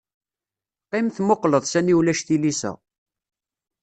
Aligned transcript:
Qqim 0.87 1.07
tmuqleḍ 1.15 1.63
sani 1.71 1.93
ulac 1.99 2.19
tilisa. 2.27 2.71